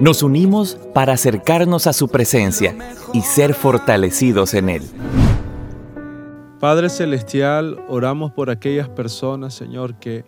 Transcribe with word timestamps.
Nos 0.00 0.22
unimos 0.22 0.76
para 0.92 1.12
acercarnos 1.12 1.86
a 1.86 1.92
su 1.92 2.08
presencia 2.08 2.76
y 3.12 3.20
ser 3.20 3.54
fortalecidos 3.54 4.54
en 4.54 4.68
Él. 4.68 4.82
Padre 6.58 6.88
Celestial, 6.88 7.78
oramos 7.88 8.32
por 8.32 8.50
aquellas 8.50 8.88
personas, 8.88 9.54
Señor, 9.54 9.94
que 10.00 10.24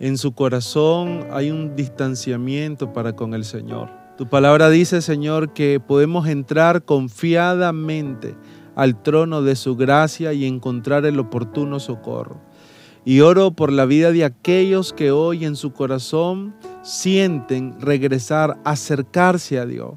en 0.00 0.18
su 0.18 0.32
corazón 0.32 1.26
hay 1.30 1.50
un 1.50 1.76
distanciamiento 1.76 2.92
para 2.92 3.14
con 3.14 3.34
el 3.34 3.44
Señor. 3.44 3.90
Tu 4.16 4.28
palabra 4.28 4.70
dice, 4.70 5.02
Señor, 5.02 5.52
que 5.52 5.78
podemos 5.78 6.26
entrar 6.26 6.84
confiadamente 6.84 8.34
al 8.74 9.02
trono 9.02 9.42
de 9.42 9.56
su 9.56 9.76
gracia 9.76 10.32
y 10.32 10.46
encontrar 10.46 11.06
el 11.06 11.18
oportuno 11.20 11.78
socorro. 11.78 12.40
Y 13.04 13.20
oro 13.20 13.52
por 13.52 13.72
la 13.72 13.84
vida 13.84 14.12
de 14.12 14.24
aquellos 14.24 14.92
que 14.92 15.10
hoy 15.10 15.44
en 15.44 15.56
su 15.56 15.72
corazón 15.72 16.54
sienten 16.82 17.80
regresar, 17.80 18.58
acercarse 18.64 19.58
a 19.58 19.66
Dios. 19.66 19.94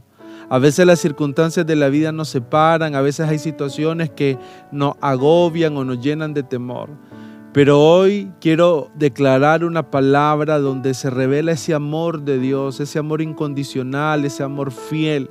A 0.50 0.60
veces 0.60 0.86
las 0.86 1.00
circunstancias 1.00 1.66
de 1.66 1.76
la 1.76 1.90
vida 1.90 2.12
nos 2.12 2.30
separan, 2.30 2.96
a 2.96 3.02
veces 3.02 3.28
hay 3.28 3.40
situaciones 3.40 4.10
que 4.10 4.38
nos 4.72 4.96
agobian 5.02 5.76
o 5.78 5.84
nos 5.84 6.00
llenan 6.00 6.34
de 6.34 6.44
temor. 6.44 6.90
Pero 7.54 7.80
hoy 7.80 8.32
quiero 8.42 8.90
declarar 8.96 9.64
una 9.64 9.92
palabra 9.92 10.58
donde 10.58 10.96
se 10.96 11.12
revela 11.12 11.52
ese 11.52 11.76
amor 11.76 12.24
de 12.24 12.40
Dios, 12.40 12.80
ese 12.80 12.98
amor 12.98 13.22
incondicional, 13.22 14.26
ese 14.26 14.42
amor 14.42 14.72
fiel 14.72 15.30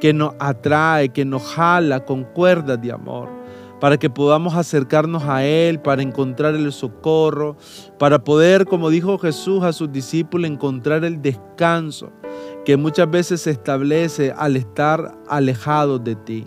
que 0.00 0.12
nos 0.12 0.34
atrae, 0.40 1.10
que 1.10 1.24
nos 1.24 1.42
jala 1.44 2.04
con 2.04 2.24
cuerdas 2.24 2.82
de 2.82 2.90
amor, 2.90 3.28
para 3.80 3.98
que 3.98 4.10
podamos 4.10 4.54
acercarnos 4.54 5.24
a 5.24 5.44
Él, 5.44 5.80
para 5.80 6.02
encontrar 6.02 6.54
el 6.54 6.70
socorro, 6.72 7.56
para 7.98 8.22
poder, 8.22 8.66
como 8.66 8.90
dijo 8.90 9.18
Jesús 9.18 9.62
a 9.64 9.72
sus 9.72 9.90
discípulos, 9.90 10.50
encontrar 10.50 11.04
el 11.04 11.22
descanso 11.22 12.12
que 12.64 12.76
muchas 12.76 13.10
veces 13.10 13.40
se 13.40 13.50
establece 13.50 14.32
al 14.36 14.56
estar 14.56 15.18
alejados 15.28 16.04
de 16.04 16.14
ti. 16.14 16.46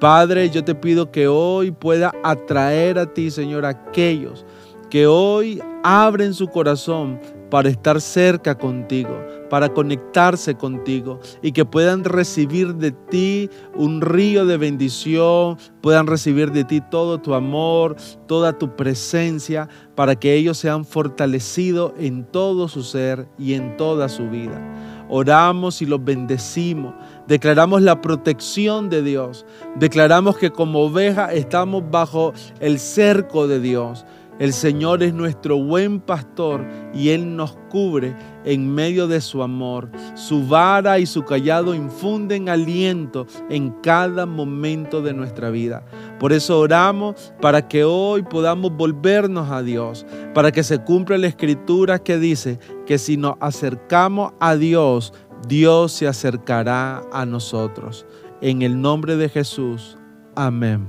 Padre, 0.00 0.50
yo 0.50 0.64
te 0.64 0.74
pido 0.74 1.10
que 1.10 1.28
hoy 1.28 1.70
pueda 1.70 2.12
atraer 2.24 2.98
a 2.98 3.06
ti, 3.06 3.30
Señor, 3.30 3.64
aquellos 3.64 4.44
que 4.90 5.06
hoy 5.06 5.62
abren 5.82 6.34
su 6.34 6.48
corazón 6.48 7.20
para 7.54 7.68
estar 7.68 8.00
cerca 8.00 8.58
contigo, 8.58 9.16
para 9.48 9.72
conectarse 9.72 10.56
contigo 10.56 11.20
y 11.40 11.52
que 11.52 11.64
puedan 11.64 12.02
recibir 12.02 12.74
de 12.74 12.90
ti 12.90 13.48
un 13.76 14.00
río 14.00 14.44
de 14.44 14.56
bendición, 14.56 15.56
puedan 15.80 16.08
recibir 16.08 16.50
de 16.50 16.64
ti 16.64 16.80
todo 16.80 17.18
tu 17.18 17.32
amor, 17.32 17.94
toda 18.26 18.58
tu 18.58 18.74
presencia, 18.74 19.68
para 19.94 20.16
que 20.16 20.34
ellos 20.34 20.58
sean 20.58 20.84
fortalecidos 20.84 21.92
en 21.96 22.24
todo 22.24 22.66
su 22.66 22.82
ser 22.82 23.28
y 23.38 23.54
en 23.54 23.76
toda 23.76 24.08
su 24.08 24.28
vida. 24.28 24.60
Oramos 25.08 25.80
y 25.80 25.86
los 25.86 26.02
bendecimos. 26.02 26.92
Declaramos 27.28 27.82
la 27.82 28.00
protección 28.00 28.90
de 28.90 29.02
Dios. 29.02 29.46
Declaramos 29.76 30.38
que 30.38 30.50
como 30.50 30.80
oveja 30.80 31.32
estamos 31.32 31.84
bajo 31.88 32.32
el 32.58 32.80
cerco 32.80 33.46
de 33.46 33.60
Dios. 33.60 34.04
El 34.40 34.52
Señor 34.52 35.04
es 35.04 35.14
nuestro 35.14 35.58
buen 35.58 36.00
pastor 36.00 36.66
y 36.92 37.10
Él 37.10 37.36
nos 37.36 37.56
cubre 37.70 38.16
en 38.44 38.74
medio 38.74 39.06
de 39.06 39.20
su 39.20 39.44
amor. 39.44 39.90
Su 40.16 40.44
vara 40.46 40.98
y 40.98 41.06
su 41.06 41.24
callado 41.24 41.72
infunden 41.72 42.48
aliento 42.48 43.26
en 43.48 43.70
cada 43.82 44.26
momento 44.26 45.02
de 45.02 45.14
nuestra 45.14 45.50
vida. 45.50 45.84
Por 46.18 46.32
eso 46.32 46.58
oramos 46.58 47.32
para 47.40 47.68
que 47.68 47.84
hoy 47.84 48.22
podamos 48.22 48.72
volvernos 48.76 49.50
a 49.50 49.62
Dios, 49.62 50.04
para 50.34 50.50
que 50.50 50.64
se 50.64 50.78
cumpla 50.78 51.16
la 51.16 51.28
escritura 51.28 52.00
que 52.00 52.18
dice 52.18 52.58
que 52.86 52.98
si 52.98 53.16
nos 53.16 53.36
acercamos 53.38 54.32
a 54.40 54.56
Dios, 54.56 55.12
Dios 55.46 55.92
se 55.92 56.08
acercará 56.08 57.02
a 57.12 57.24
nosotros. 57.24 58.04
En 58.40 58.62
el 58.62 58.80
nombre 58.80 59.16
de 59.16 59.28
Jesús. 59.28 59.96
Amén. 60.34 60.88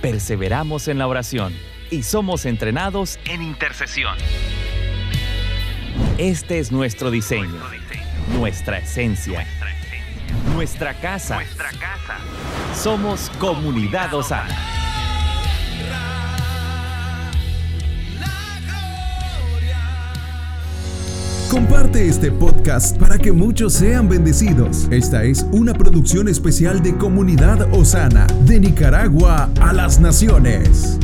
Perseveramos 0.00 0.88
en 0.88 0.98
la 0.98 1.06
oración 1.06 1.52
y 1.92 2.02
somos 2.02 2.46
entrenados 2.46 3.18
en 3.26 3.42
intercesión. 3.42 4.16
Este 6.16 6.58
es 6.58 6.72
nuestro 6.72 7.10
diseño, 7.10 7.60
nuestra 8.34 8.78
esencia, 8.78 9.46
nuestra 10.54 10.94
casa. 10.94 11.40
Somos 12.74 13.30
Comunidad 13.38 14.14
Osana. 14.14 14.56
Comparte 21.50 22.08
este 22.08 22.32
podcast 22.32 22.96
para 22.96 23.18
que 23.18 23.30
muchos 23.30 23.74
sean 23.74 24.08
bendecidos. 24.08 24.88
Esta 24.90 25.22
es 25.24 25.44
una 25.52 25.74
producción 25.74 26.28
especial 26.28 26.82
de 26.82 26.96
Comunidad 26.96 27.70
Osana, 27.74 28.26
de 28.46 28.58
Nicaragua 28.60 29.50
a 29.60 29.74
las 29.74 30.00
Naciones. 30.00 30.98